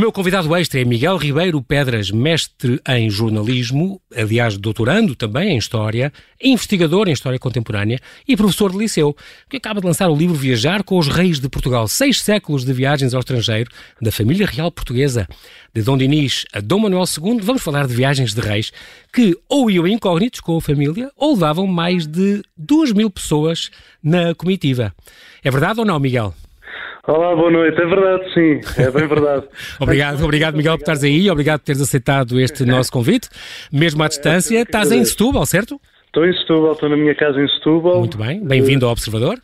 [0.00, 6.10] meu convidado extra é Miguel Ribeiro Pedras, mestre em jornalismo, aliás, doutorando também em História,
[6.42, 9.14] investigador em História Contemporânea e professor de liceu,
[9.46, 12.72] que acaba de lançar o livro Viajar com os Reis de Portugal, seis séculos de
[12.72, 13.70] viagens ao estrangeiro
[14.00, 15.28] da família real portuguesa.
[15.74, 18.72] De Dom Dinis a Dom Manuel II, vamos falar de viagens de reis
[19.12, 23.70] que ou iam incógnitos com a família ou levavam mais de duas mil pessoas
[24.02, 24.94] na comitiva.
[25.44, 26.34] É verdade ou não, Miguel?
[27.06, 27.80] Olá, boa noite.
[27.80, 28.60] É verdade, sim.
[28.80, 29.46] É bem verdade.
[29.80, 31.30] obrigado, obrigado, Miguel, por estares aí.
[31.30, 33.28] Obrigado por teres aceitado este nosso convite.
[33.72, 34.60] Mesmo à distância.
[34.60, 35.80] Estás em Setúbal, certo?
[36.06, 38.00] Estou em Setúbal, estou na minha casa em Setúbal.
[38.00, 38.44] Muito bem.
[38.44, 39.38] Bem-vindo ao Observador.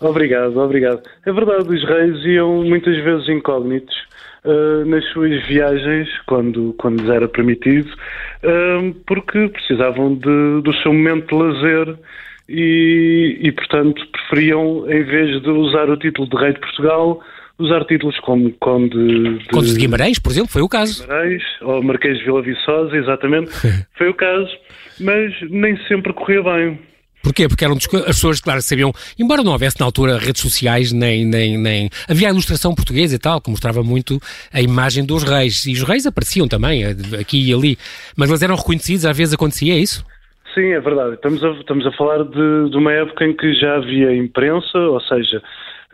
[0.00, 1.02] Obrigado, obrigado.
[1.24, 3.94] É verdade, os reis iam muitas vezes incógnitos
[4.44, 7.88] uh, nas suas viagens, quando, quando lhes era permitido,
[8.42, 11.98] uh, porque precisavam de, do seu momento de lazer
[12.52, 17.20] e, e, portanto, preferiam, em vez de usar o título de Rei de Portugal,
[17.58, 21.02] usar títulos como Conde de, Conde de Guimarães, por exemplo, foi o caso.
[21.02, 23.50] Guimarães, ou Marquês de Vila Viçosa, exatamente,
[23.96, 24.50] foi o caso,
[25.00, 26.78] mas nem sempre corria bem.
[27.22, 27.48] Porquê?
[27.48, 31.56] Porque eram as pessoas, claro, sabiam, embora não houvesse na altura redes sociais, nem, nem,
[31.56, 31.88] nem.
[32.08, 34.20] Havia a ilustração portuguesa e tal, que mostrava muito
[34.52, 35.64] a imagem dos reis.
[35.64, 36.84] E os reis apareciam também,
[37.18, 37.78] aqui e ali.
[38.16, 40.04] Mas eles eram reconhecidos, às vezes acontecia isso?
[40.54, 41.14] Sim, é verdade.
[41.14, 45.00] Estamos a, estamos a falar de, de uma época em que já havia imprensa, ou
[45.00, 45.42] seja,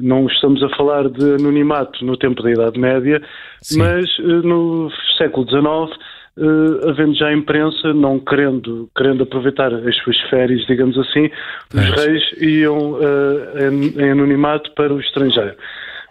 [0.01, 3.23] não estamos a falar de anonimato no tempo da Idade Média,
[3.61, 3.79] Sim.
[3.79, 5.99] mas eh, no século XIX,
[6.37, 11.31] uh, havendo já imprensa, não querendo, querendo aproveitar as suas férias, digamos assim,
[11.75, 15.57] os reis iam uh, em, em anonimato para o estrangeiro.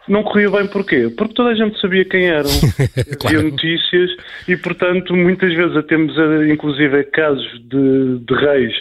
[0.07, 1.11] Não corria bem porquê?
[1.17, 2.49] Porque toda a gente sabia quem eram,
[3.19, 3.37] claro.
[3.37, 4.11] havia notícias
[4.47, 8.73] e, portanto, muitas vezes temos eh, inclusive casos de, de reis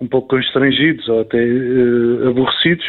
[0.00, 2.84] um pouco constrangidos ou até uh, aborrecidos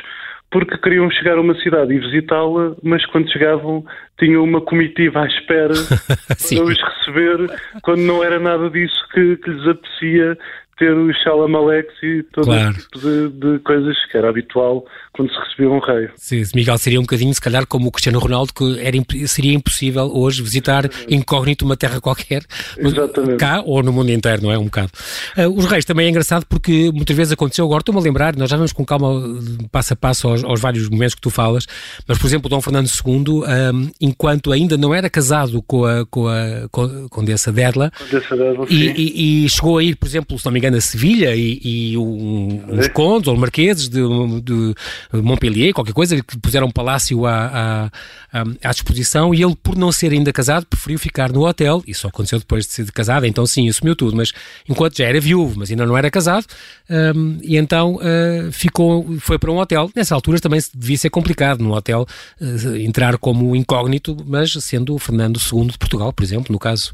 [0.51, 3.83] porque queriam chegar a uma cidade e visitá-la, mas quando chegavam
[4.17, 5.73] tinham uma comitiva à espera
[6.27, 10.37] para os receber, quando não era nada disso que, que lhes apetecia
[10.77, 12.71] ter os Alex e todo claro.
[12.71, 16.09] esse tipo de, de, coisas que era habitual quando se recebia um rei.
[16.17, 18.97] Sim, Miguel, seria um bocadinho, se calhar, como o Cristiano Ronaldo, que era,
[19.27, 21.15] seria impossível hoje visitar Exatamente.
[21.15, 22.43] incógnito uma terra qualquer,
[22.77, 23.37] Exatamente.
[23.37, 24.57] cá ou no mundo inteiro, não é?
[24.57, 24.91] Um bocado.
[25.37, 28.49] Uh, os reis também é engraçado porque muitas vezes aconteceu, agora estou-me a lembrar, nós
[28.49, 29.23] já vamos com calma
[29.71, 31.65] passo a passo aos, aos, vários momentos que tu falas,
[32.05, 33.43] mas, por exemplo, Dom Fernando II,
[33.73, 38.35] um, enquanto ainda não era casado com a, com a, com a Condessa Dedla, Condessa
[38.69, 41.59] e, e, e, chegou a ir, por exemplo, se não me engano, a Sevilha e,
[41.63, 44.01] e um, uns condes ou marqueses de,
[44.41, 44.75] de
[45.13, 47.89] Montpellier, qualquer coisa, que puseram um palácio à,
[48.31, 51.83] à, à, disposição e ele, por não ser ainda casado, preferiu ficar no hotel.
[51.87, 54.31] Isso aconteceu depois de ser casado, então sim, assumiu tudo, mas
[54.67, 56.45] enquanto já era viúvo, mas ainda não era casado,
[56.89, 59.89] um, e então uh, ficou, foi para um hotel.
[59.95, 62.05] Nessa altura também devia ser complicado no hotel
[62.41, 66.93] uh, entrar como incógnito, mas sendo o Fernando II de Portugal, por exemplo, no caso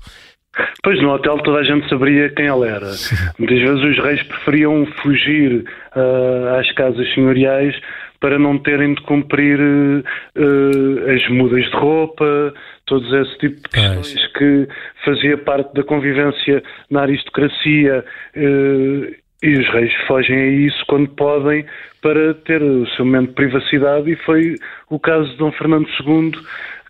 [0.83, 2.87] Pois no hotel toda a gente saberia quem ele era.
[3.39, 5.63] Muitas vezes os reis preferiam fugir
[5.95, 7.75] uh, às casas senhoriais
[8.19, 12.53] para não terem de cumprir uh, as mudas de roupa,
[12.85, 14.67] todos esse tipo de questões que
[15.03, 18.05] fazia parte da convivência na aristocracia.
[18.35, 21.65] Uh, e os reis fogem a isso quando podem
[21.99, 24.55] para ter o seu momento de privacidade, e foi
[24.89, 26.31] o caso de Dom Fernando II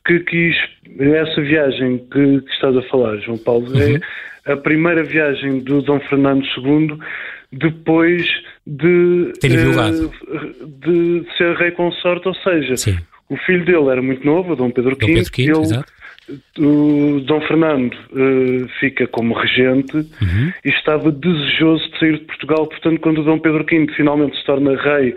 [0.05, 0.55] que quis
[0.99, 3.99] essa viagem que, que estás a falar, João Paulo, é uhum.
[4.45, 6.97] é a primeira viagem do Dom Fernando II
[7.51, 8.25] depois
[8.65, 10.11] de, uh,
[10.65, 12.97] de ser rei consorte, ou seja, Sim.
[13.29, 15.83] o filho dele era muito novo, Dom Pedro V, Dom Pedro V ele,
[16.59, 20.53] o Dom Fernando uh, fica como regente uhum.
[20.63, 24.45] e estava desejoso de sair de Portugal, portanto, quando o Dom Pedro V finalmente se
[24.45, 25.13] torna rei,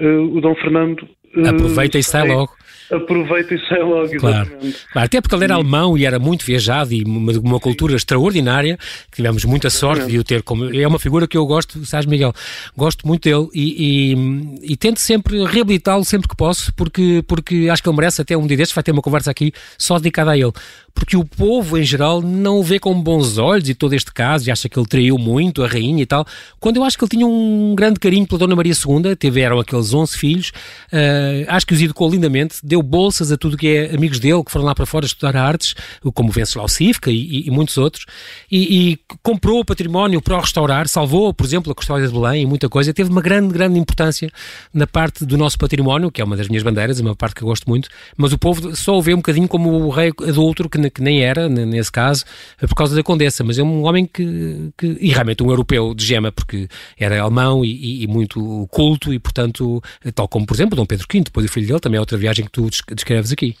[0.00, 1.08] uh, o Dom Fernando
[1.46, 2.57] aproveita e sai logo
[2.90, 4.08] aproveita e sai logo.
[4.18, 4.50] Claro.
[4.50, 4.74] claro.
[4.94, 8.78] Até porque ele era alemão e era muito viajado e uma, uma cultura extraordinária.
[9.14, 10.74] Tivemos muita sorte de o ter como.
[10.74, 12.32] É uma figura que eu gosto, sabes, Miguel?
[12.76, 17.82] Gosto muito dele e, e, e tento sempre reabilitá-lo sempre que posso, porque, porque acho
[17.82, 18.74] que ele merece até um dia destes.
[18.74, 20.52] Vai ter uma conversa aqui só dedicada a ele
[20.98, 24.48] porque o povo em geral não o vê com bons olhos e todo este caso
[24.48, 26.26] e acha que ele traiu muito a rainha e tal,
[26.58, 29.94] quando eu acho que ele tinha um grande carinho pela Dona Maria II, tiveram aqueles
[29.94, 30.52] 11 filhos,
[30.92, 34.50] uh, acho que os educou lindamente, deu bolsas a tudo que é amigos dele que
[34.50, 35.74] foram lá para fora estudar artes,
[36.12, 38.04] como Venceslau Sifka e, e, muitos outros,
[38.50, 42.42] e, e comprou o património para o restaurar, salvou, por exemplo, a Custódia de Belém
[42.42, 44.30] e muita coisa, teve uma grande, grande importância
[44.74, 47.48] na parte do nosso património, que é uma das minhas bandeiras, uma parte que eu
[47.48, 50.87] gosto muito, mas o povo só o vê um bocadinho como o rei adulto que
[50.90, 52.24] que nem era, nesse caso,
[52.60, 56.04] por causa da Condessa, mas é um homem que, que e realmente um europeu de
[56.04, 56.68] gema, porque
[56.98, 59.82] era alemão e, e, muito culto e, portanto,
[60.14, 62.44] tal como, por exemplo, Dom Pedro V, depois o filho dele, também é outra viagem
[62.44, 63.56] que tu descreves aqui.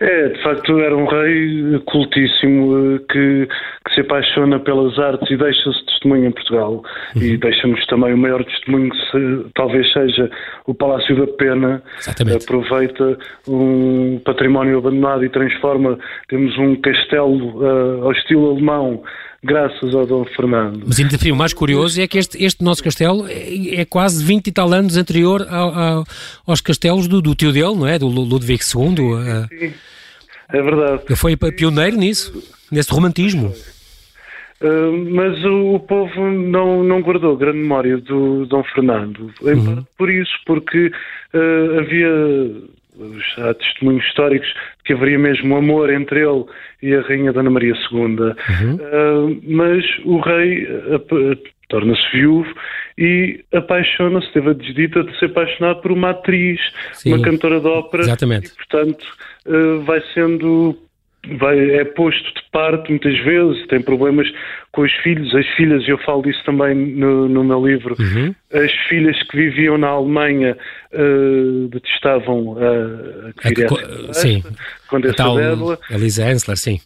[0.00, 3.48] É, de facto era um rei cultíssimo que,
[3.86, 6.82] que se apaixona pelas artes e deixa-se testemunho em Portugal
[7.16, 7.22] uhum.
[7.22, 10.30] e deixa-nos também o maior testemunho se, talvez seja
[10.66, 12.44] o Palácio da Pena Exatamente.
[12.44, 15.98] aproveita um património abandonado e transforma
[16.28, 19.02] temos um castelo uh, ao estilo alemão
[19.42, 20.84] graças ao Dom Fernando.
[20.86, 24.46] Mas ainda o mais curioso é que este, este nosso castelo é, é, quase 20
[24.46, 26.04] e tal anos anterior ao, ao,
[26.46, 27.98] aos castelos do, do, tio dele, não é?
[27.98, 28.96] Do Ludwig II.
[28.96, 29.74] Sim, sim.
[30.50, 31.02] é verdade.
[31.08, 32.32] Ele foi pioneiro nisso,
[32.70, 33.54] nesse romantismo.
[34.60, 39.74] Uh, mas o, o, povo não, não guardou grande memória do Dom Fernando, em uhum.
[39.76, 40.88] parte por isso, porque
[41.32, 42.10] uh, havia
[43.38, 46.44] há testemunhos históricos de que haveria mesmo amor entre ele
[46.82, 47.98] e a Rainha Dona Maria II.
[47.98, 48.74] Uhum.
[48.74, 51.38] Uh, mas o rei uh,
[51.68, 52.52] torna-se viúvo
[52.98, 56.60] e apaixona-se, teve a desdita de se apaixonar por uma atriz,
[56.92, 57.14] Sim.
[57.14, 58.02] uma cantora de ópera.
[58.02, 58.48] Exatamente.
[58.48, 59.04] E, portanto,
[59.46, 60.76] uh, vai sendo
[61.38, 64.26] vai, é posto de parte muitas vezes, tem problemas
[64.72, 68.34] com os filhos, as filhas, eu falo disso também no, no meu livro, uhum.
[68.52, 70.56] as filhas que viviam na Alemanha
[70.92, 74.42] uh, detestavam a, a que a, sim,
[74.88, 75.36] quando essa tal
[75.90, 76.80] Elisa Ensler, sim.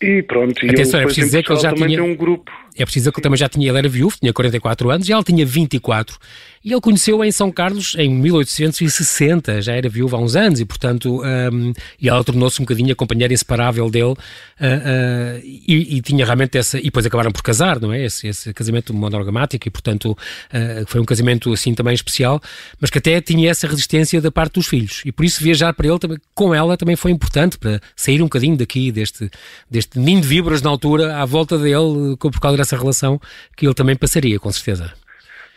[0.00, 2.50] E pronto, Atenção, é preciso dizer que ele já tinha um grupo.
[2.76, 5.22] É preciso que ele também já tinha, ele era viúvo, tinha 44 anos e ela
[5.22, 6.18] tinha 24.
[6.64, 10.64] E ele conheceu-a em São Carlos em 1860, já era viúva há uns anos e,
[10.64, 16.02] portanto, um, e ela tornou-se um bocadinho a companheira inseparável dele uh, uh, e, e,
[16.02, 16.78] tinha realmente essa.
[16.78, 18.04] E depois acabaram por casar, não é?
[18.04, 22.40] Esse, esse casamento monogamático e, portanto, uh, foi um casamento assim também especial,
[22.80, 25.02] mas que até tinha essa resistência da parte dos filhos.
[25.04, 28.26] E por isso viajar para ele, também, com ela, também foi importante para sair um
[28.26, 29.28] bocadinho daqui, deste,
[29.68, 33.20] deste ninho de víboras na altura, à volta dele, por causa dessa relação
[33.56, 34.92] que ele também passaria, com certeza.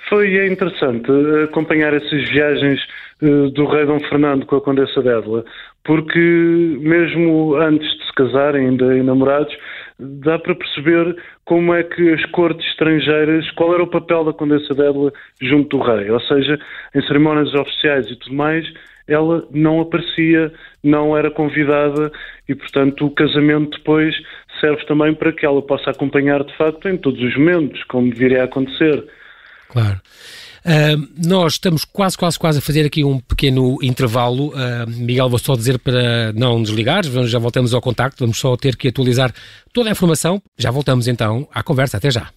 [0.09, 1.09] Foi é interessante
[1.43, 2.79] acompanhar essas viagens
[3.21, 5.43] uh, do rei Dom Fernando com a Condessa d'Edla,
[5.83, 6.19] porque
[6.79, 9.55] mesmo antes de se casarem, ainda namorados,
[9.97, 14.73] dá para perceber como é que as cortes estrangeiras, qual era o papel da Condessa
[14.75, 15.11] d'Edla
[15.41, 16.09] junto do rei.
[16.11, 16.59] Ou seja,
[16.93, 18.65] em cerimónias oficiais e tudo mais,
[19.07, 20.51] ela não aparecia,
[20.83, 22.11] não era convidada
[22.49, 24.15] e, portanto, o casamento depois
[24.59, 28.43] serve também para que ela possa acompanhar de facto em todos os momentos, como deveria
[28.43, 29.05] acontecer.
[29.69, 29.99] Claro.
[30.65, 34.47] Uh, nós estamos quase, quase, quase a fazer aqui um pequeno intervalo.
[34.47, 38.75] Uh, Miguel, vou só dizer para não desligar, já voltamos ao contacto, vamos só ter
[38.75, 39.31] que atualizar
[39.71, 40.41] toda a informação.
[40.57, 41.97] Já voltamos então à conversa.
[41.97, 42.31] Até já.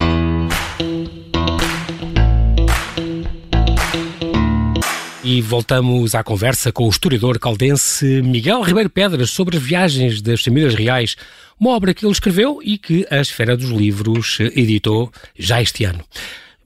[5.31, 10.41] E voltamos à conversa com o historiador caldense Miguel Ribeiro Pedras sobre as viagens das
[10.41, 11.15] famílias reais,
[11.59, 16.03] uma obra que ele escreveu e que a Esfera dos Livros editou já este ano.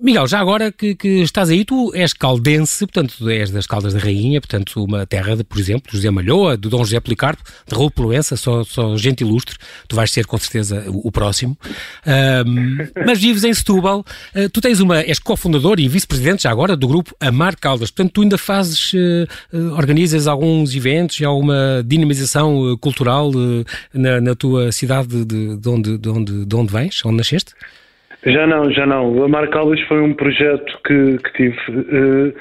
[0.03, 3.99] Miguel, já agora que, que, estás aí, tu és caldense, portanto, és das Caldas da
[4.01, 7.89] Rainha, portanto, uma terra de, por exemplo, José Malhoa, do Dom José Policarpo, de Raul
[7.89, 9.55] Proença, só, só gente ilustre,
[9.87, 11.57] tu vais ser com certeza o, o próximo.
[12.05, 14.03] Um, mas vives em Setúbal,
[14.35, 18.11] uh, tu tens uma, és cofundador e vice-presidente já agora do grupo Amar Caldas, portanto,
[18.11, 18.97] tu ainda fazes, uh,
[19.53, 23.31] uh, organizas alguns eventos e alguma dinamização cultural
[23.93, 27.53] na, na, tua cidade de, de, onde, de, onde, de onde vens, onde nasceste?
[28.25, 29.23] Já não, já não.
[29.23, 32.33] A Mar Caldas foi um projeto que, que tive, uh,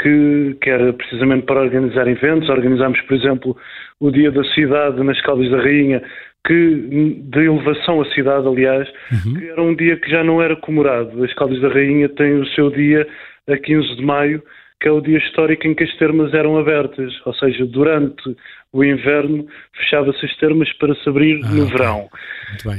[0.00, 2.48] que, que era precisamente para organizar eventos.
[2.48, 3.56] Organizámos, por exemplo,
[4.00, 6.02] o Dia da Cidade nas Caldas da Rainha,
[6.46, 9.34] que de elevação à cidade, aliás, uhum.
[9.34, 11.22] que era um dia que já não era comemorado.
[11.22, 13.06] As Caldas da Rainha têm o seu dia
[13.48, 14.42] a 15 de maio,
[14.80, 18.36] que é o dia histórico em que as termas eram abertas, ou seja, durante
[18.72, 21.76] o inverno fechava-se as termas para se abrir ah, no okay.
[21.76, 22.08] verão.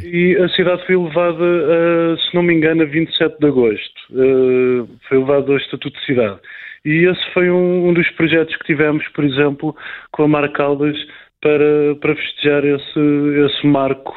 [0.04, 4.02] E a cidade foi elevada, a, se não me engano, a 27 de agosto.
[4.12, 6.40] Uh, foi elevada ao Estatuto de Cidade.
[6.86, 9.76] E esse foi um, um, dos projetos que tivemos, por exemplo,
[10.12, 10.98] com a Mar Caldas
[11.42, 13.00] para, para festejar esse,
[13.46, 14.16] esse marco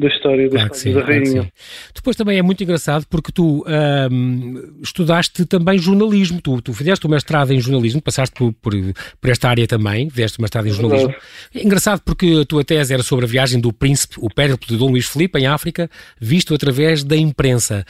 [0.00, 1.32] da história da, claro sim, da Rainha.
[1.32, 1.52] Claro
[1.94, 3.64] Depois também é muito engraçado porque tu
[4.82, 8.72] estudaste também jornalismo, tu, tu fizeste o mestrado em jornalismo, passaste por, por,
[9.20, 11.14] por esta área também, fizeste o mestrado em jornalismo.
[11.54, 14.76] É engraçado porque a tua tese era sobre a viagem do príncipe, o périplo de
[14.76, 15.90] Dom Luís Filipe em África,
[16.20, 17.84] visto através da imprensa.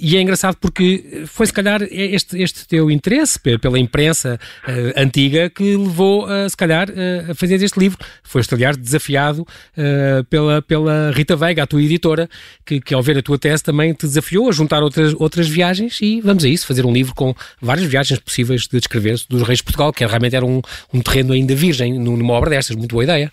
[0.00, 5.50] E é engraçado porque foi se calhar este, este teu interesse pela imprensa uh, antiga
[5.50, 7.98] que levou, uh, se calhar, uh, a fazer este livro.
[8.22, 12.28] Foste, aliás, desafiado uh, pela, pela pela Rita Veiga, a tua editora,
[12.64, 16.00] que, que ao ver a tua tese também te desafiou a juntar outras, outras viagens
[16.00, 19.58] e vamos a isso, fazer um livro com várias viagens possíveis de descrever dos reis
[19.58, 20.62] de Portugal, que realmente era um,
[20.94, 23.32] um terreno ainda virgem numa obra destas, muito boa ideia.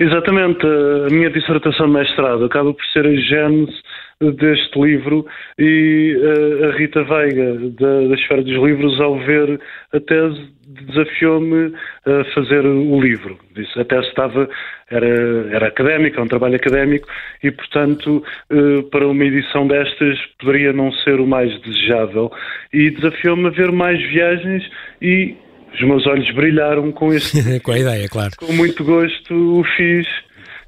[0.00, 3.74] Exatamente, a minha dissertação de mestrado acaba por ser a gênese
[4.30, 5.26] deste livro
[5.58, 9.60] e uh, a Rita Veiga, da, da Esfera dos Livros, ao ver
[9.92, 10.40] a tese,
[10.86, 11.74] desafiou-me
[12.06, 13.38] a fazer o livro.
[13.54, 14.48] Disse, a tese estava,
[14.90, 15.06] era,
[15.50, 17.08] era académica, um trabalho académico,
[17.42, 22.30] e, portanto, uh, para uma edição destas poderia não ser o mais desejável.
[22.72, 24.62] E desafiou-me a ver mais viagens
[25.00, 25.34] e
[25.74, 27.60] os meus olhos brilharam com este.
[27.60, 28.30] com a ideia, claro.
[28.36, 30.06] Com muito gosto o fiz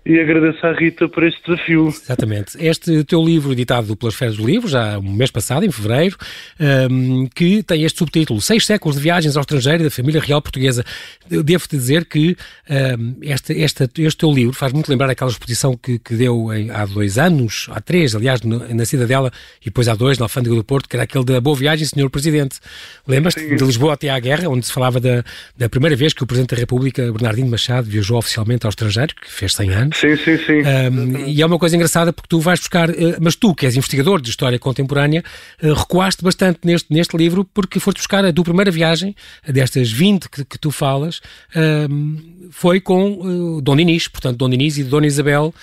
[0.06, 1.88] e agradeço à Rita por este desafio.
[1.88, 2.58] Exatamente.
[2.58, 6.16] Este teu livro, editado pelas Férias do Livro, já um mês passado, em fevereiro,
[6.90, 10.84] um, que tem este subtítulo: Seis séculos de viagens ao estrangeiro da família real portuguesa.
[11.26, 12.37] Devo-te dizer que
[12.99, 16.70] um, este, este, este teu livro faz muito lembrar aquela exposição que, que deu em,
[16.70, 19.32] há dois anos, há três, aliás, no, na Cidadela,
[19.62, 22.11] e depois há dois, na Alfândega do Porto, que era aquele da Boa Viagem, Senhor
[22.11, 22.58] Presidente.
[23.08, 23.54] Lembras-te?
[23.54, 25.25] De Lisboa até à Guerra, onde se falava da,
[25.56, 29.30] da primeira vez que o Presidente da República, Bernardino Machado, viajou oficialmente ao estrangeiro, que
[29.30, 29.94] fez 100 anos.
[29.95, 30.63] Sim, sim, sim.
[30.63, 33.77] Um, e é uma coisa engraçada porque tu vais buscar, uh, mas tu, que és
[33.77, 35.23] investigador de história contemporânea,
[35.63, 39.15] uh, recuaste bastante neste, neste livro porque foste buscar a tua primeira viagem,
[39.47, 41.21] destas 20 que, que tu falas,
[41.57, 45.55] um, foi com uh, Dom Dinis, portanto, Dom Dinis e Dona Isabel,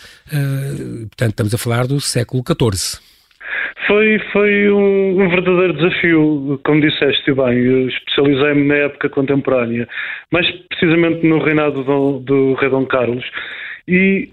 [1.10, 3.02] portanto, estamos a falar do século XIV.
[3.86, 7.58] Foi, foi um, um, verdadeiro desafio, como disseste bem.
[7.58, 9.88] Eu especializei-me na época contemporânea,
[10.32, 13.26] mais precisamente no reinado do, do rei Dom Carlos,
[13.88, 14.30] e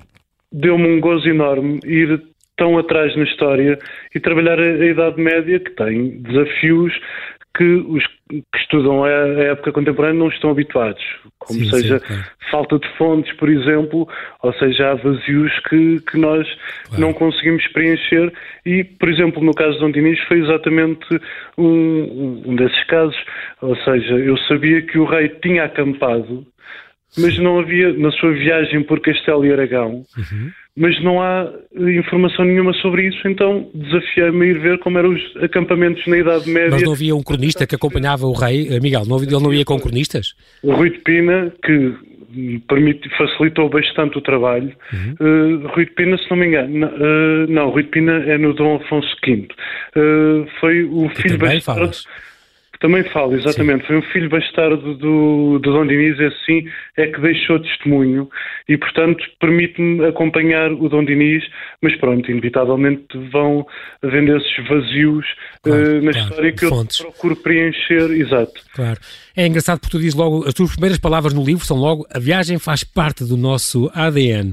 [0.52, 2.21] deu-me um gozo enorme ir
[2.57, 3.78] tão atrás na história
[4.14, 6.93] e trabalhar a, Idade Média, que tem desafios
[7.57, 11.02] que os que estudam a, época contemporânea não estão habituados,
[11.38, 12.25] como sim, seja sim, claro.
[12.50, 14.07] falta de fontes, por exemplo,
[14.43, 16.47] ou seja, há vazios que, que nós
[16.85, 17.00] claro.
[17.00, 18.33] não conseguimos preencher
[18.67, 21.07] e, por exemplo, no caso de Dom Dinis foi exatamente
[21.57, 23.17] um, um desses casos,
[23.62, 26.47] ou seja, eu sabia que o rei tinha acampado
[27.16, 30.50] mas não havia, na sua viagem por Castelo e Aragão, uhum.
[30.76, 35.36] mas não há informação nenhuma sobre isso, então desafiei-me a ir ver como eram os
[35.42, 36.70] acampamentos na Idade Média.
[36.72, 39.64] Mas não havia um cronista que acompanhava o rei, eh, Miguel, não, ele não ia
[39.64, 40.34] com cronistas?
[40.62, 41.94] O Rui de Pina, que
[42.68, 44.72] permite, facilitou bastante o trabalho.
[44.92, 45.64] Uhum.
[45.64, 48.52] Uh, Rui de Pina, se não me engano, uh, não, Rui de Pina é no
[48.54, 49.48] Dom Afonso V.
[49.96, 51.96] Uh, foi o que filho bastardo.
[52.80, 53.82] Também falo, exatamente.
[53.82, 53.87] Sim.
[53.88, 58.28] Foi um filho bastardo do, do Dom Diniz, assim é que deixou testemunho
[58.68, 61.44] e, portanto, permite-me acompanhar o Dom Diniz,
[61.82, 63.66] mas pronto, inevitavelmente vão
[64.02, 65.26] havendo esses vazios
[65.62, 67.00] claro, uh, na claro, história que fontes.
[67.00, 68.61] eu procuro preencher, exato.
[68.75, 68.99] Claro.
[69.38, 72.18] É engraçado porque tu dizes logo, as tuas primeiras palavras no livro são logo a
[72.18, 74.52] viagem faz parte do nosso ADN.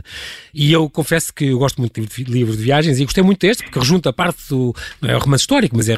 [0.54, 3.64] E eu confesso que eu gosto muito de livros de viagens e gostei muito deste,
[3.64, 5.98] porque junta a parte do, não é o romance histórico, mas é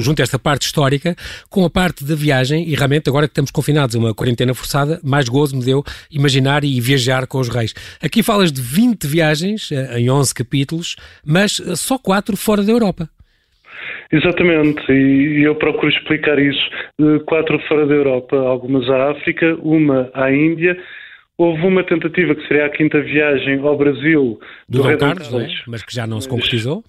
[0.00, 1.16] junta esta parte histórica
[1.48, 5.00] com a parte da viagem e realmente agora que estamos confinados a uma quarentena forçada,
[5.02, 7.72] mais gozo me deu imaginar e viajar com os reis.
[8.02, 12.70] Aqui falas de 20 viagens eh, em 11 capítulos, mas eh, só 4 fora da
[12.70, 13.08] Europa.
[14.12, 16.70] Exatamente, e eu procuro explicar isso.
[17.26, 20.76] Quatro fora da Europa, algumas à África, uma à Índia.
[21.38, 25.52] Houve uma tentativa que seria a quinta viagem ao Brasil do, do Dom Carlos, Carlos
[25.52, 25.70] é?
[25.70, 26.82] mas que já não se concretizou?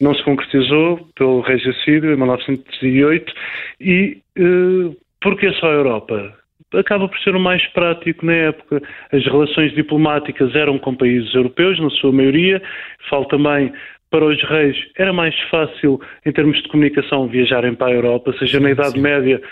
[0.00, 3.32] Não se concretizou pelo rei Jacídio em 1908
[3.80, 6.36] e uh, porquê só a Europa?
[6.74, 8.82] acaba por ser o mais prático na época.
[9.12, 12.62] As relações diplomáticas eram com países europeus, na sua maioria.
[13.08, 13.72] Falo também
[14.16, 18.58] para os reis era mais fácil, em termos de comunicação, viajarem para a Europa, seja
[18.58, 19.00] na Idade sim.
[19.00, 19.42] Média.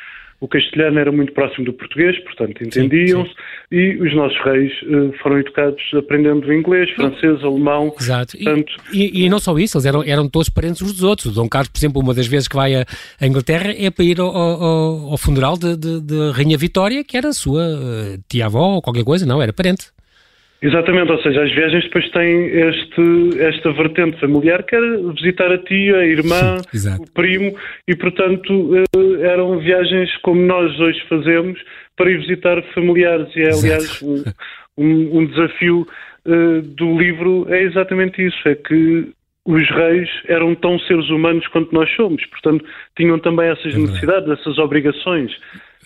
[0.41, 3.31] O castelhano era muito próximo do português, portanto entendiam-se,
[3.71, 7.95] e os nossos reis uh, foram educados aprendendo inglês, francês, alemão.
[7.99, 8.37] Exato.
[8.37, 8.73] Portanto...
[8.93, 11.27] E, e, e, não só isso, eles eram, eram todos parentes uns dos outros.
[11.27, 12.87] O Dom Carlos, por exemplo, uma das vezes que vai à
[13.27, 17.29] Inglaterra é para ir ao, ao, ao funeral de, de, de, Rainha Vitória, que era
[17.29, 19.95] a sua uh, tia-avó ou qualquer coisa, não, era parente.
[20.65, 25.59] Exatamente, ou seja, as viagens depois têm este, esta vertente familiar que era visitar a
[25.59, 26.57] tia, a irmã,
[26.99, 27.55] o primo
[27.87, 31.61] e, portanto, eh, eram viagens como nós hoje fazemos
[31.95, 33.29] para ir visitar familiares.
[33.37, 34.25] E é, aliás, um,
[34.79, 35.87] um, um, desafio
[36.25, 39.13] uh, do livro é exatamente isso, é que
[39.45, 42.65] os reis eram tão seres humanos quanto nós somos, portanto,
[42.97, 45.31] tinham também essas é necessidades, essas obrigações.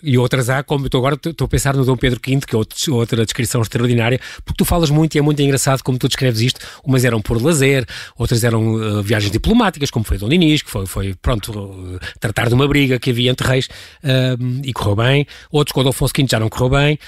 [0.02, 2.59] E outras há, como estou agora estou a pensar no Dom Pedro V, que é
[2.93, 6.61] outra descrição extraordinária, porque tu falas muito e é muito engraçado como tu descreves isto.
[6.85, 7.87] Umas eram por lazer,
[8.17, 12.49] outras eram uh, viagens diplomáticas, como foi Dom Dinis, que foi, foi pronto, uh, tratar
[12.49, 15.26] de uma briga que havia entre reis uh, e correu bem.
[15.50, 16.99] Outros com o Dom Afonso V já não correu bem.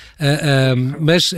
[0.99, 1.33] mas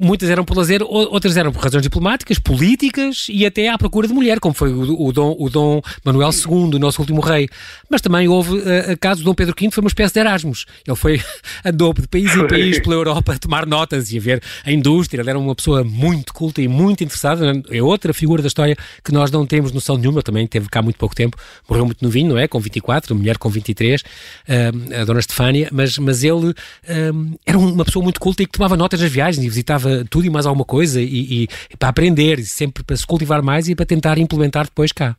[0.00, 4.14] muitas eram por lazer, outras eram por razões diplomáticas, políticas e até à procura de
[4.14, 7.48] mulher, como foi o, o, Dom, o Dom Manuel II, o nosso último rei.
[7.90, 8.64] Mas também houve uh,
[8.98, 10.66] caso do Dom Pedro V, foi uma espécie de Erasmus.
[10.86, 11.20] Ele foi,
[11.64, 15.20] andou de país em país pela Europa a tomar notas e a ver a indústria.
[15.20, 17.52] Ele era uma pessoa muito culta e muito interessada.
[17.70, 20.22] É outra figura da história que nós não temos noção nenhuma.
[20.22, 21.36] Também teve cá muito pouco tempo,
[21.68, 22.48] morreu muito novinho, não é?
[22.48, 25.68] Com 24, mulher com 23, uh, a Dona Estefânia.
[25.72, 29.44] Mas, mas ele uh, era uma pessoa muito culta e que tomava notas nas viagens
[29.44, 29.73] e visitava
[30.10, 33.68] tudo e mais alguma coisa e, e, e para aprender, sempre para se cultivar mais
[33.68, 35.16] e para tentar implementar depois cá.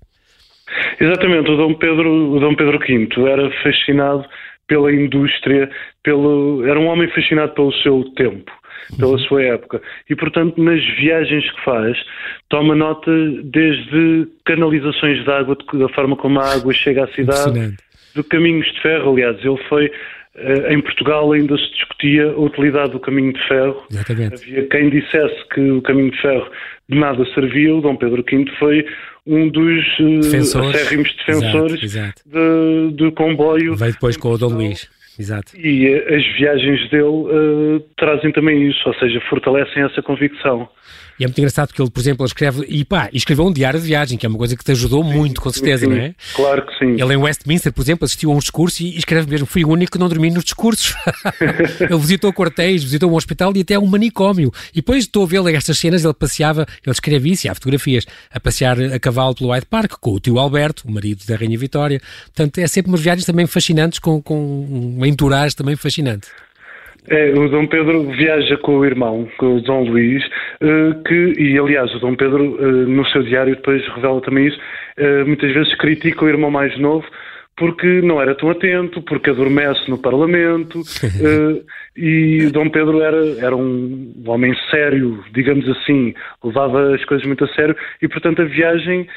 [0.99, 4.25] Exatamente, o Dom Pedro, o Dom Pedro V era fascinado
[4.67, 5.69] pela indústria,
[6.03, 8.51] pelo, era um homem fascinado pelo seu tempo,
[8.97, 9.19] pela uhum.
[9.19, 9.81] sua época.
[10.09, 11.97] E, portanto, nas viagens que faz,
[12.49, 13.11] toma nota
[13.43, 17.75] desde canalizações de água, da forma como a água chega à cidade,
[18.15, 19.11] de caminhos de ferro.
[19.11, 19.91] Aliás, ele foi
[20.69, 23.83] em Portugal ainda se discutia a utilidade do caminho de ferro.
[23.89, 24.43] Exatamente.
[24.43, 26.49] Havia quem dissesse que o caminho de ferro
[26.89, 27.75] de nada servia.
[27.75, 28.85] O Dom Pedro V foi
[29.25, 30.75] um dos eh, defensores.
[30.75, 32.21] acérrimos defensores exato, exato.
[32.25, 33.75] De, do comboio.
[33.75, 34.89] Veio depois com o Dom Luís.
[35.17, 35.55] Exato.
[35.57, 40.67] E eh, as viagens dele uh, trazem também isso, ou seja, fortalecem essa convicção.
[41.17, 43.87] E é muito engraçado porque ele, por exemplo, escreve, e pá, escreveu um diário de
[43.87, 46.13] viagem, que é uma coisa que te ajudou sim, muito, com certeza, sim, não é?
[46.35, 47.01] Claro que sim.
[47.01, 49.93] Ele em Westminster, por exemplo, assistiu a um discurso e escreve mesmo, fui o único
[49.93, 50.93] que não dormi nos discursos.
[51.79, 54.51] ele visitou quartéis, visitou um hospital e até um manicômio.
[54.73, 58.05] E depois estou a ver estas cenas, ele passeava, ele escreve isso, e há fotografias,
[58.33, 61.57] a passear a cavalo pelo White Park, com o tio Alberto, o marido da Rainha
[61.57, 62.01] Vitória.
[62.25, 66.27] Portanto, é sempre umas viagens também fascinantes, com, com um entourage também fascinante.
[67.07, 70.23] É, o Dom Pedro viaja com o irmão, com o Dom Luís,
[70.59, 74.57] eh, que, e aliás, o Dom Pedro, eh, no seu diário, depois revela também isso,
[74.97, 77.05] eh, muitas vezes critica o irmão mais novo
[77.57, 80.81] porque não era tão atento, porque adormece no Parlamento,
[81.95, 87.47] e Dom Pedro era, era um homem sério, digamos assim, levava as coisas muito a
[87.53, 89.07] sério, e portanto a viagem,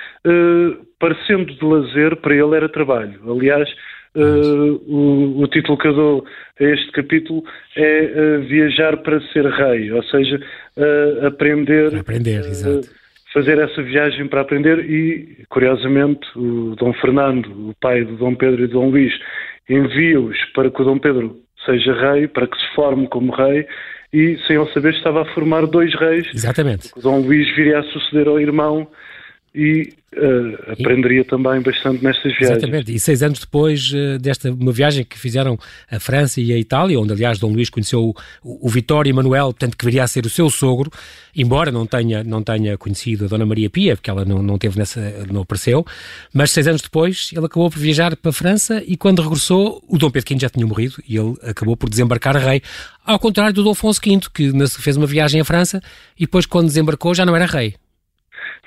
[1.00, 3.18] parecendo de lazer, para ele era trabalho.
[3.28, 3.68] Aliás,
[4.18, 6.24] Uh, o, o, título que eu dou
[6.58, 7.44] a este capítulo
[7.76, 10.40] é uh, Viajar para ser Rei, ou seja,
[10.76, 11.94] uh, aprender.
[11.94, 12.88] Aprender, exato.
[13.32, 18.64] Fazer essa viagem para aprender e, curiosamente, o Dom Fernando, o pai do Dom Pedro
[18.64, 19.12] e do Dom Luís,
[19.68, 23.66] envia-os para que o Dom Pedro seja rei, para que se forme como rei,
[24.12, 26.26] e sem ele saber estava a formar dois reis.
[26.34, 26.90] Exatamente.
[26.96, 28.88] O Dom Luís viria a suceder ao irmão
[29.54, 31.24] e uh, aprenderia e...
[31.24, 32.58] também bastante nestas viagens.
[32.58, 35.58] Exatamente, e seis anos depois uh, desta uma viagem que fizeram
[35.90, 39.76] a França e a Itália, onde aliás Dom Luís conheceu o, o Vitório Emanuel, portanto
[39.76, 40.90] que viria a ser o seu sogro,
[41.34, 44.78] embora não tenha, não tenha conhecido a Dona Maria Pia, porque ela não, não teve
[44.78, 45.84] nessa, não apareceu,
[46.32, 49.98] mas seis anos depois ele acabou por viajar para a França e quando regressou o
[49.98, 52.62] Dom Pedro V já tinha morrido e ele acabou por desembarcar rei,
[53.04, 55.80] ao contrário do Dom Afonso V, que fez uma viagem à França
[56.16, 57.74] e depois quando desembarcou já não era rei.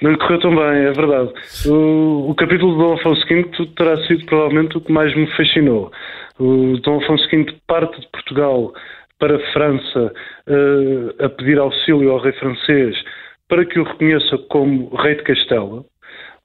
[0.01, 1.31] Não lhe correu tão bem, é verdade.
[1.67, 3.45] O, o capítulo do Dom Afonso V
[3.77, 5.91] terá sido provavelmente o que mais me fascinou.
[6.39, 8.73] O Dom Afonso V parte de Portugal
[9.19, 10.13] para a França
[10.47, 12.95] uh, a pedir auxílio ao rei francês
[13.47, 15.85] para que o reconheça como rei de Castela.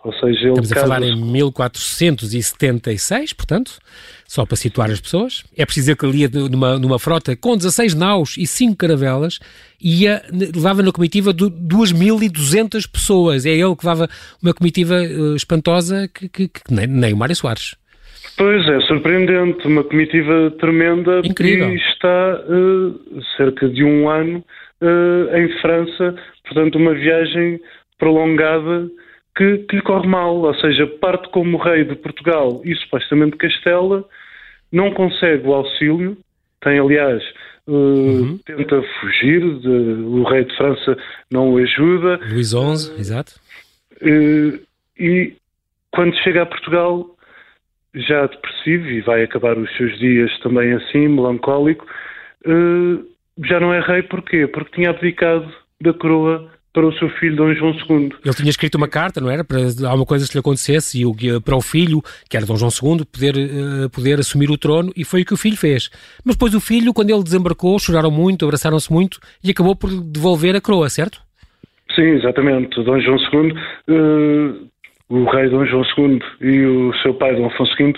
[0.07, 3.81] Ou seja, Estamos a falar em 1476, portanto,
[4.25, 5.43] só para situar as pessoas.
[5.57, 9.41] É preciso dizer que ali numa, numa frota com 16 naus e 5 caravelas
[9.83, 13.45] ia, levava na comitiva 2.200 pessoas.
[13.47, 14.09] É ele que levava
[14.41, 17.75] uma comitiva uh, espantosa que, que, que nem, nem o Mário Soares.
[18.37, 21.73] Pois é, surpreendente, uma comitiva tremenda Incrível.
[21.73, 22.95] e está uh,
[23.37, 24.45] cerca de um ano
[24.81, 26.15] uh, em França,
[26.45, 27.61] portanto uma viagem
[27.99, 28.89] prolongada
[29.37, 34.05] que, que lhe corre mal, ou seja, parte como rei de Portugal e supostamente Castela,
[34.73, 36.17] não consegue o auxílio,
[36.61, 37.23] tem aliás,
[37.67, 38.39] uh, uhum.
[38.39, 40.97] tenta fugir, de, o rei de França
[41.31, 42.19] não o ajuda.
[42.31, 43.33] Luís XI, uh, exato.
[44.01, 44.59] Uh,
[44.99, 45.37] e
[45.91, 47.07] quando chega a Portugal,
[47.95, 51.87] já depressivo e vai acabar os seus dias também assim, melancólico,
[53.45, 54.47] já não é rei porquê?
[54.47, 58.13] Porque tinha abdicado da coroa para o seu filho Dom João II.
[58.23, 59.43] Ele tinha escrito uma carta, não era?
[59.43, 63.07] Para alguma coisa que lhe acontecesse e para o filho, que era Dom João II,
[63.07, 65.89] poder, uh, poder assumir o trono e foi o que o filho fez.
[66.23, 70.55] Mas depois o filho, quando ele desembarcou, choraram muito, abraçaram-se muito e acabou por devolver
[70.55, 71.19] a coroa, certo?
[71.95, 72.77] Sim, exatamente.
[72.85, 73.57] Dom João II, uh,
[73.89, 74.55] eh,
[75.09, 77.95] o rei Dom João II e o seu pai Dom Afonso V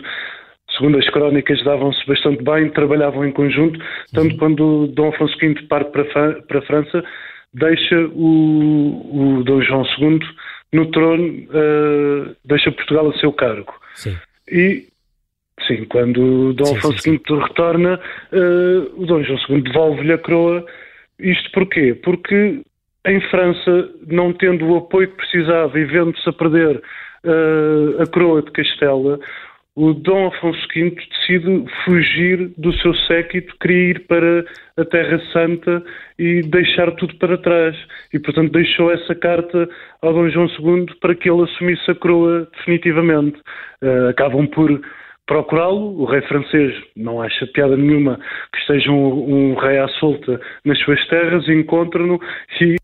[0.77, 3.81] segundo as crónicas, davam-se bastante bem, trabalhavam em conjunto,
[4.13, 4.39] tanto uhum.
[4.39, 6.05] quando Dom Afonso V parte para,
[6.43, 7.03] para a França,
[7.55, 10.21] deixa o, o Dom João II
[10.73, 13.75] no trono, uh, deixa Portugal a seu cargo.
[13.95, 14.17] Sim.
[14.51, 14.87] E,
[15.67, 18.01] sim, quando o Dom sim, Afonso sim, V retorna,
[18.33, 20.65] uh, o Dom João II devolve-lhe a coroa
[21.19, 21.95] isto porquê?
[22.03, 22.63] Porque
[23.07, 26.77] em França, não tendo o apoio que precisava e vendo-se a perder
[27.25, 29.19] uh, a coroa de Castela,
[29.79, 34.45] o Dom Afonso V decide fugir do seu séquito, queria ir para
[34.77, 35.85] a Terra Santa
[36.19, 37.77] e deixar tudo para trás.
[38.13, 39.69] E, portanto, deixou essa carta
[40.03, 43.39] ao Dom João II para que ele assumisse a coroa definitivamente.
[43.81, 44.81] Uh, acabam por
[45.29, 46.01] procurá-lo.
[46.01, 48.19] O rei francês não acha piada nenhuma
[48.53, 52.21] que esteja um, um rei à solta nas suas terras, encontram-no
[52.61, 52.75] e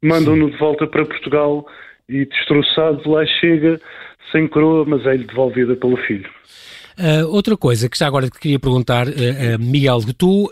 [0.00, 1.66] mandam-no de volta para Portugal
[2.08, 3.80] e destroçado lá chega
[4.32, 6.28] sem coroa, mas é-lhe devolvida pelo filho.
[6.98, 10.50] Uh, outra coisa que já agora te queria perguntar, uh, uh, Miguel, que tu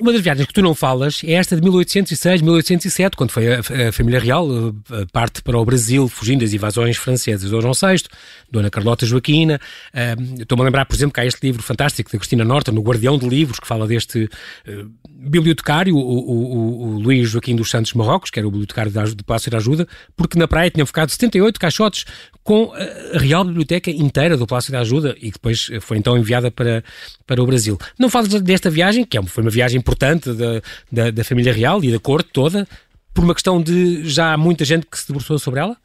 [0.00, 3.60] uma das viagens que tu não falas é esta de 1806, 1807, quando foi a,
[3.60, 7.50] a família real a, parte para o Brasil, fugindo das invasões francesas.
[7.50, 8.02] Dom João VI,
[8.50, 9.60] Dona Carlota Joaquina.
[9.92, 12.82] Uh, Estou-me a lembrar, por exemplo, que há este livro fantástico da Cristina Norton, no
[12.82, 17.92] Guardião de Livros, que fala deste uh, bibliotecário, o, o, o, Luís Joaquim dos Santos
[17.92, 19.86] Marrocos, que era o bibliotecário do Palácio da Ajuda,
[20.16, 22.04] porque na praia tinham ficado 78 caixotes
[22.42, 26.50] com a Real Biblioteca inteira do Palácio da Ajuda e que depois foi então enviada
[26.50, 26.82] para,
[27.26, 27.78] para o Brasil.
[27.98, 31.82] Não falas desta viagem, que é foi uma viagem importante da, da, da família real
[31.82, 32.66] e da corte toda,
[33.14, 35.76] por uma questão de já há muita gente que se debruçou sobre ela?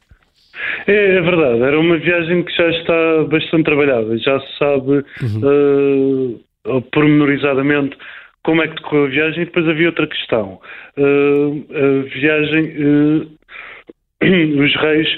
[0.86, 6.38] É, é, verdade, era uma viagem que já está bastante trabalhada, já se sabe uhum.
[6.64, 7.96] uh, pormenorizadamente
[8.42, 10.60] como é que decorreu a viagem e depois havia outra questão.
[10.96, 13.26] Uh, a viagem, uh,
[14.64, 15.08] os reis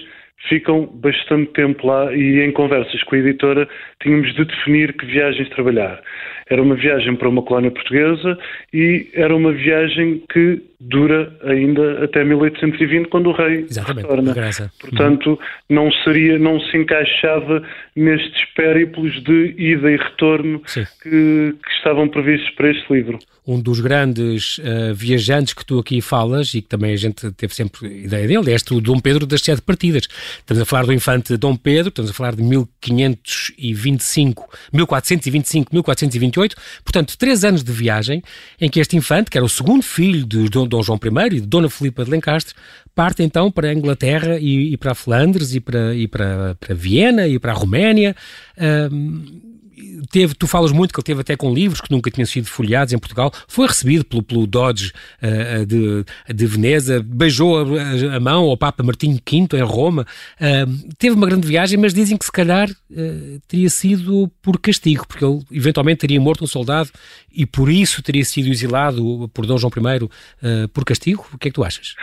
[0.48, 3.68] ficam bastante tempo lá e em conversas com a editora
[4.03, 6.01] tínhamos de definir que viagens trabalhar.
[6.49, 8.39] Era uma viagem para uma colónia portuguesa
[8.73, 14.35] e era uma viagem que dura ainda até 1820, quando o rei Exatamente, retorna.
[14.81, 15.39] Portanto, uhum.
[15.69, 17.63] não seria, não se encaixava
[17.97, 23.19] nestes périplos de ida e retorno que, que, estavam previstos para este livro.
[23.47, 27.55] Um dos grandes uh, viajantes que tu aqui falas, e que também a gente teve
[27.55, 30.07] sempre ideia dele, é este o Dom Pedro das Sete Partidas.
[30.39, 37.16] Estamos a falar do infante Dom Pedro, estamos a falar de 1525, 1425, 1428, portanto,
[37.16, 38.22] três anos de viagem
[38.61, 41.46] em que este infante, que era o segundo filho de Dom João I e de
[41.46, 42.55] Dona Filipa de Lencastre,
[42.94, 46.74] parte então para a Inglaterra e, e para a Flandres e para, e para, para
[46.74, 48.16] Viena e para a Roménia.
[48.90, 49.48] Um,
[50.11, 52.93] teve, tu falas muito que ele teve até com livros que nunca tinham sido folheados
[52.93, 58.45] em Portugal, foi recebido pelo, pelo Dodge uh, de, de Veneza, beijou a, a, mão
[58.45, 60.07] ao Papa Martinho V em Roma,
[60.41, 65.07] uh, teve uma grande viagem, mas dizem que se calhar uh, teria sido por castigo,
[65.07, 66.91] porque ele eventualmente teria morto um soldado
[67.33, 71.27] e por isso teria sido exilado por Dom João I por castigo.
[71.33, 71.95] O que é que tu achas?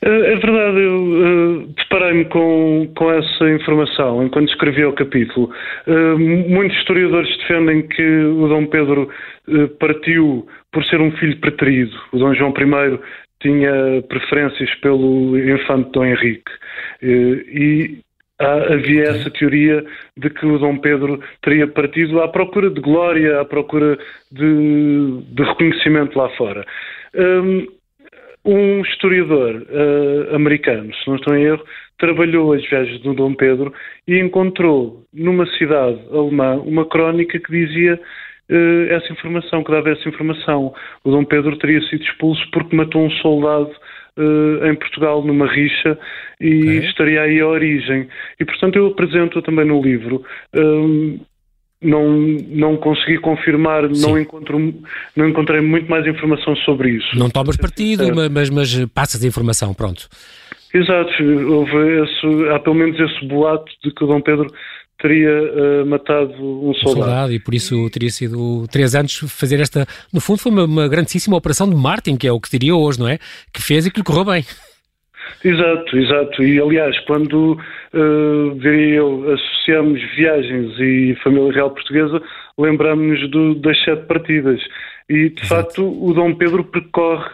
[0.00, 5.50] É verdade, eu uh, deparei-me com, com essa informação enquanto escrevi o capítulo.
[5.88, 9.10] Uh, muitos historiadores defendem que o Dom Pedro
[9.48, 11.96] uh, partiu por ser um filho preterido.
[12.12, 12.98] O Dom João I
[13.40, 16.50] tinha preferências pelo infante Dom Henrique.
[17.02, 17.98] e
[18.38, 19.84] há, havia essa teoria
[20.16, 23.98] de que o Dom Pedro teria partido à procura de glória, à procura
[24.30, 26.64] de, de reconhecimento lá fora.
[27.14, 27.77] Um
[28.82, 31.64] historiador uh, americano, se não estou em erro,
[31.98, 33.72] trabalhou as viagens do Dom Pedro
[34.06, 40.08] e encontrou numa cidade alemã uma crónica que dizia uh, essa informação, que dava essa
[40.08, 40.72] informação.
[41.04, 43.72] O Dom Pedro teria sido expulso porque matou um soldado
[44.16, 45.98] uh, em Portugal numa rixa
[46.40, 46.88] e okay.
[46.88, 48.08] estaria aí a origem.
[48.40, 50.24] E portanto eu apresento também no livro
[51.80, 54.74] não, não consegui confirmar, não, encontro,
[55.14, 57.16] não encontrei muito mais informação sobre isso.
[57.16, 58.28] Não tomas partido, é.
[58.28, 60.08] mas, mas passas a informação, pronto.
[60.74, 61.10] Exato,
[61.48, 64.52] houve esse, há pelo menos esse boato de que o Dom Pedro
[65.00, 67.00] teria uh, matado um soldado.
[67.00, 67.32] um soldado.
[67.32, 69.86] E por isso teria sido três anos fazer esta.
[70.12, 72.98] No fundo, foi uma, uma grandíssima operação de Martin, que é o que diria hoje,
[72.98, 73.18] não é?
[73.52, 74.44] Que fez e que lhe correu bem.
[75.44, 76.42] Exato, exato.
[76.42, 82.20] E aliás, quando uh, diria eu, associamos viagens e família real portuguesa,
[82.58, 84.60] lembramos-nos das sete partidas.
[85.08, 87.30] E de facto o Dom Pedro percorre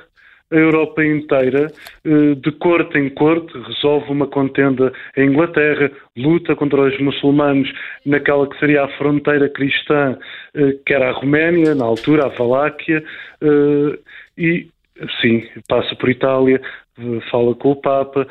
[0.52, 1.72] a Europa inteira,
[2.04, 7.72] uh, de corte em corte, resolve uma contenda em Inglaterra, luta contra os muçulmanos
[8.04, 10.16] naquela que seria a fronteira cristã,
[10.54, 13.02] uh, que era a Roménia, na altura a Valáquia,
[14.38, 14.68] e
[15.20, 16.60] sim, passa por Itália,
[17.30, 18.26] fala com o Papa.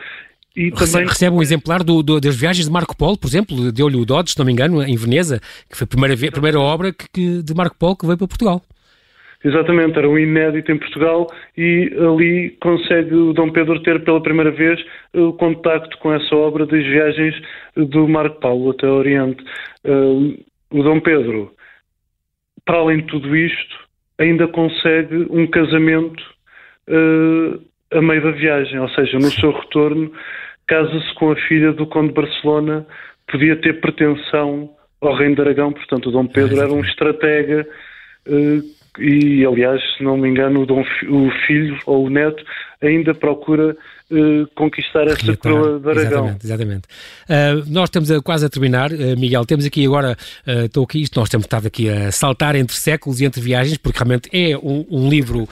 [0.56, 1.08] E também...
[1.08, 4.34] Recebe um exemplar do, do, das viagens de Marco Polo, por exemplo, deu-lhe o Dodge,
[4.34, 7.44] se não me engano, em Veneza, que foi a primeira, a primeira obra que, que,
[7.44, 8.62] de Marco Polo que veio para Portugal.
[9.44, 14.52] Exatamente, era um inédito em Portugal e ali consegue o Dom Pedro ter pela primeira
[14.52, 14.80] vez
[15.14, 17.36] o contacto com essa obra das viagens
[17.76, 19.44] do Marco Paulo até o Oriente.
[19.84, 20.40] Uh,
[20.72, 21.52] o Dom Pedro,
[22.64, 23.76] para além de tudo isto,
[24.18, 26.24] ainda consegue um casamento
[26.88, 27.62] uh,
[27.94, 30.12] a meio da viagem, ou seja, no seu retorno,
[30.68, 32.86] casa-se com a filha do Conde de Barcelona,
[33.28, 34.70] podia ter pretensão
[35.02, 37.68] ao Reino de Aragão, portanto, o Dom Pedro era um estratega.
[38.28, 38.62] Uh,
[39.00, 42.44] e, aliás, se não me engano, o, Dom, o filho ou o neto
[42.82, 43.76] ainda procura
[44.14, 46.26] uh, conquistar essa coroa de Aragão.
[46.26, 46.88] Exatamente, exatamente.
[47.24, 51.20] Uh, nós estamos a, quase a terminar, uh, Miguel, temos aqui agora, estou aqui, isto,
[51.20, 54.86] nós temos estado aqui a saltar entre séculos e entre viagens, porque realmente é um,
[54.90, 55.48] um livro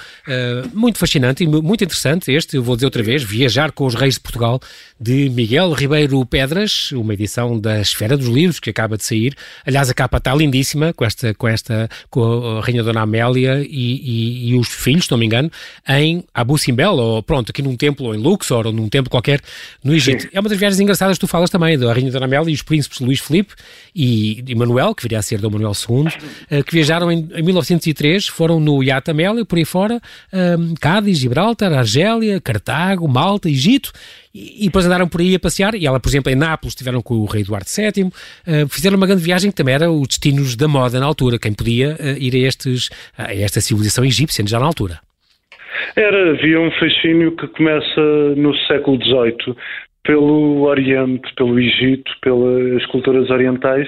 [0.74, 4.15] muito fascinante e muito interessante, este, eu vou dizer outra vez, Viajar com os Reis
[4.15, 4.60] de Portugal,
[5.00, 9.36] de Miguel Ribeiro Pedras, uma edição da Esfera dos Livros, que acaba de sair.
[9.65, 13.69] Aliás, a capa está lindíssima, com esta, com esta, com a Rainha Dona Amélia e,
[13.69, 15.50] e, e os filhos, se não me engano,
[15.88, 18.19] em Abu Simbel, ou pronto, aqui num templo, ou em
[18.51, 19.41] Luxor, ou num templo qualquer
[19.83, 20.23] no Egito.
[20.23, 20.29] Sim.
[20.33, 22.61] É uma das viagens engraçadas que tu falas também, da Rainha Dona Amélia e os
[22.61, 23.53] príncipes Luís Filipe
[23.95, 26.07] e, e Manuel, que viria a ser Dom Manuel II,
[26.49, 30.01] eh, que viajaram em, em 1903, foram no Iate Amélia, por aí fora,
[30.33, 33.91] um, Cádiz, Gibraltar, Argélia, Cartago, Malta, Egito,
[34.33, 37.01] e, e, depois andaram por aí a passear, e ela, por exemplo, em Nápoles estiveram
[37.01, 38.11] com o rei Eduardo VII, uh,
[38.45, 41.53] eh, fizeram uma grande viagem que também era os destinos da moda na altura, quem
[41.53, 44.99] podia uh, ir a, estes, a esta civilização egípcia já na altura.
[45.95, 48.01] Era, havia um fascínio que começa
[48.36, 49.55] no século XVIII
[50.03, 53.88] pelo Oriente, pelo Egito, pelas culturas orientais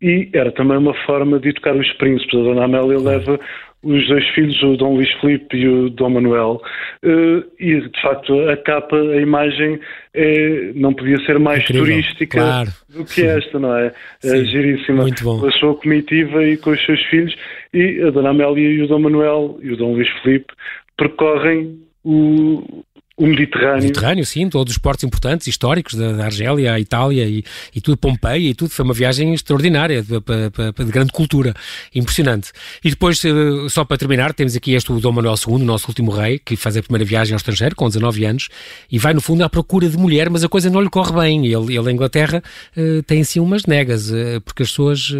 [0.00, 2.38] e era também uma forma de educar os príncipes.
[2.38, 3.40] A Dona Amélia leva
[3.82, 6.60] os dois filhos, o Dom Luís Filipe e o Dom Manuel,
[7.04, 9.78] eh, e de facto a capa, a imagem
[10.12, 12.70] é, não podia ser mais Incrível, turística claro.
[12.88, 13.86] do que esta, não é?
[13.86, 15.02] é Sim, é giríssima.
[15.02, 15.38] Muito bom.
[15.38, 17.34] Com a sua comitiva e com os seus filhos,
[17.72, 20.52] e a Dona Amélia e o Dom Manuel e o Dom Luís Filipe
[20.96, 22.84] percorrem o,
[23.16, 23.82] o Mediterrâneo.
[23.82, 27.42] Mediterrâneo, sim, todos os portos importantes, históricos da, da Argélia, a Itália e,
[27.74, 28.70] e tudo, Pompeia e tudo.
[28.70, 31.54] Foi uma viagem extraordinária, de, de, de, grande cultura,
[31.94, 32.52] impressionante.
[32.84, 33.30] E depois, eh,
[33.70, 36.56] só para terminar, temos aqui este o Dom Manuel II, o nosso último rei, que
[36.56, 38.48] faz a primeira viagem ao estrangeiro, com 19 anos,
[38.92, 41.46] e vai, no fundo, à procura de mulher, mas a coisa não lhe corre bem.
[41.46, 42.42] Ele, ele em Inglaterra,
[42.76, 45.10] uh, tem, assim, umas negas, uh, porque as pessoas,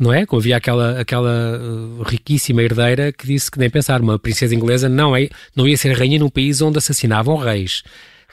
[0.00, 0.24] não é?
[0.24, 1.60] Como havia aquela, aquela
[2.06, 5.92] riquíssima herdeira que disse que nem pensar, uma princesa inglesa não, é, não ia ser
[5.92, 7.82] rainha num país onde assassinavam reis.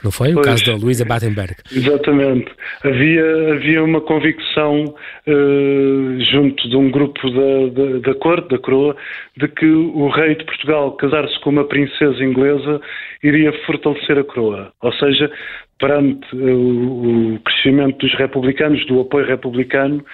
[0.02, 0.32] Não foi?
[0.32, 1.54] Pois, o caso da Luísa Battenberg.
[1.70, 2.50] Exatamente.
[2.84, 8.96] Havia, havia uma convicção uh, junto de um grupo da, da, da corte, da coroa,
[9.36, 12.80] de que o rei de Portugal casar-se com uma princesa inglesa
[13.22, 14.72] iria fortalecer a coroa.
[14.80, 15.30] Ou seja,
[15.78, 20.04] perante uh, o crescimento dos republicanos, do apoio republicano,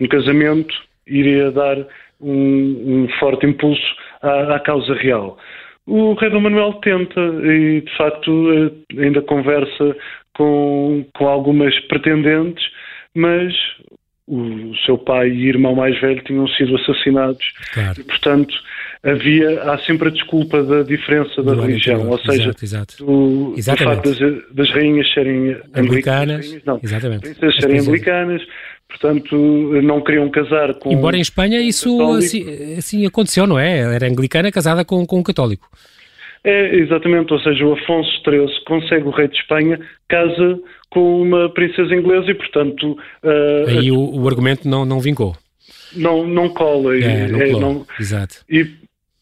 [0.00, 0.74] um casamento
[1.06, 1.76] iria dar
[2.20, 5.38] um, um forte impulso à, à causa real.
[5.90, 9.96] O rei Dom Manuel tenta e, de facto, eh, ainda conversa
[10.36, 12.64] com, com algumas pretendentes,
[13.12, 13.52] mas
[14.28, 17.44] o seu pai e irmão mais velho tinham sido assassinados.
[17.74, 18.00] Claro.
[18.00, 18.54] E, portanto,
[19.02, 22.96] havia, há sempre a desculpa da diferença da do religião, ou seja, exato, exato.
[23.04, 28.42] Do, do, facto das, das rainhas serem anglicanas, anglicanas não, princesas serem anglicanas,
[28.90, 29.36] portanto
[29.82, 30.92] não queriam casar com...
[30.92, 33.94] Embora em Espanha isso assim, assim, aconteceu, não é?
[33.94, 35.68] Era anglicana casada com, com um católico.
[36.42, 41.50] É, exatamente, ou seja, o Afonso XIII consegue o rei de Espanha, casa com uma
[41.50, 42.96] princesa inglesa e, portanto...
[43.22, 45.36] Uh, Aí o, o, argumento não, não vincou.
[45.94, 46.96] Não, não cola.
[46.96, 48.36] É, não, é, não Exato.
[48.48, 48.66] E,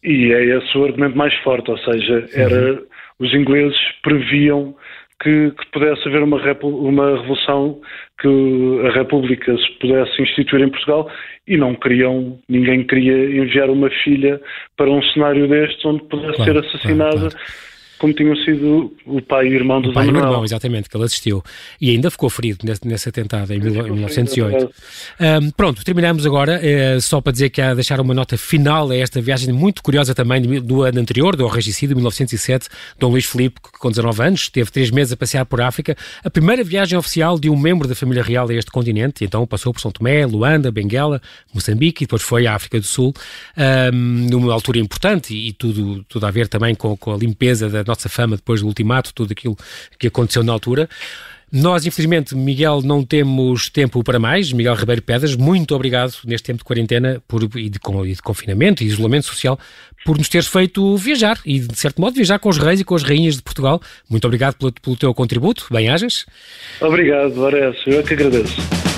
[0.02, 2.72] e é esse o argumento mais forte, ou seja, era...
[2.72, 2.88] Uhum.
[3.20, 4.76] Os ingleses previam
[5.20, 7.81] que, que, pudesse haver uma, uma revolução,
[8.20, 11.09] que a República se pudesse instituir em Portugal
[11.46, 14.40] e não queriam, ninguém queria enviar uma filha
[14.76, 17.12] para um cenário deste onde pudesse claro, ser assassinada.
[17.12, 20.44] Claro, claro como tinham sido o pai e irmão do o pai e o irmão,
[20.44, 21.42] exatamente, que ele assistiu.
[21.80, 24.70] E ainda ficou ferido nesse, nesse atentado em, mil, em 1908.
[25.20, 28.96] Um, pronto, terminamos agora, é, só para dizer que há deixar uma nota final a
[28.96, 33.78] esta viagem muito curiosa também do ano anterior, do regicídio, 1907, Dom Luís Filipe, que
[33.78, 37.50] com 19 anos teve três meses a passear por África, a primeira viagem oficial de
[37.50, 41.20] um membro da família real a este continente, então passou por São Tomé, Luanda, Benguela,
[41.52, 43.12] Moçambique e depois foi à África do Sul,
[43.92, 47.68] um, numa altura importante e, e tudo, tudo a ver também com, com a limpeza
[47.68, 49.57] da nossa fama depois do ultimato, tudo aquilo
[49.98, 50.88] que aconteceu na altura.
[51.51, 54.53] Nós, infelizmente, Miguel, não temos tempo para mais.
[54.53, 58.83] Miguel Ribeiro Pedras, muito obrigado neste tempo de quarentena por, e, de, e de confinamento
[58.83, 59.59] e isolamento social
[60.05, 62.94] por nos teres feito viajar e, de certo modo, viajar com os reis e com
[62.94, 63.81] as rainhas de Portugal.
[64.09, 65.66] Muito obrigado pelo, pelo teu contributo.
[65.70, 66.27] Bem-ajas.
[66.81, 67.88] Obrigado, Varesso.
[67.88, 68.97] Eu é que agradeço.